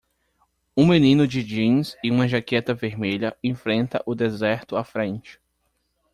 [0.75, 5.39] Um menino de jeans e uma jaqueta vermelha enfrenta o deserto à frente.